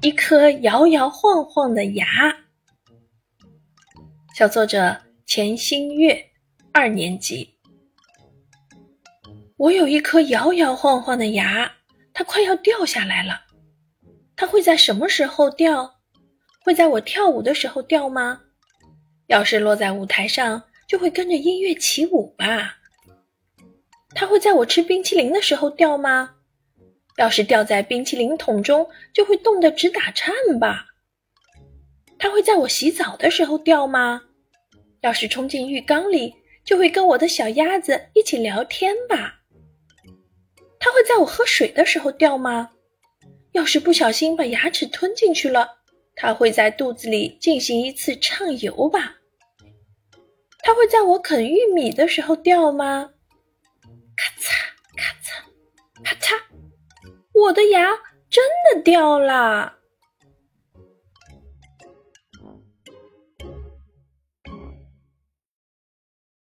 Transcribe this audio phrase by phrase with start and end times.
[0.00, 2.06] 一颗摇摇晃晃的牙。
[4.34, 6.30] 小作者钱新月，
[6.72, 7.58] 二年级。
[9.58, 11.70] 我有一颗摇摇晃晃的牙，
[12.14, 13.42] 它快要掉下来了。
[14.36, 15.98] 它会在什么时候掉？
[16.64, 18.40] 会在我跳舞的时候掉吗？
[19.26, 22.78] 要是落在舞台上，就会跟着音乐起舞吧。
[24.14, 26.36] 它会在我吃冰淇淋的时候掉吗？
[27.18, 30.86] 要是掉在冰淇淋桶中，就会冻得直打颤吧。
[32.16, 34.22] 它会在我洗澡的时候掉吗？
[35.00, 39.40] 要是冲进浴缸里，就会跟我的小鸭子一起聊天吧。
[40.78, 42.70] 它会在我喝水的时候掉吗？
[43.52, 45.78] 要是不小心把牙齿吞进去了，
[46.14, 49.16] 它会在肚子里进行一次畅游吧。
[50.60, 53.10] 它会在我啃玉米的时候掉吗？
[57.48, 57.98] 我的牙
[58.28, 58.44] 真
[58.74, 59.77] 的掉了。